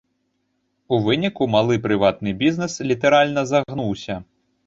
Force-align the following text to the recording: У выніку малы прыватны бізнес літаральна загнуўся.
У 0.95 0.97
выніку 1.07 1.47
малы 1.57 1.75
прыватны 1.85 2.33
бізнес 2.41 2.79
літаральна 2.93 3.41
загнуўся. 3.51 4.15